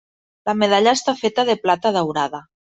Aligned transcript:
La 0.49 0.55
medalla 0.61 0.95
està 0.99 1.15
feta 1.21 1.47
de 1.53 1.59
plata 1.69 1.95
daurada. 2.01 2.45